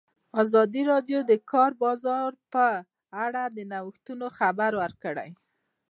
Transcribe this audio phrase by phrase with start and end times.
[0.41, 2.65] ازادي راډیو د د کار بازار په
[3.25, 5.29] اړه د نوښتونو خبر ورکړی.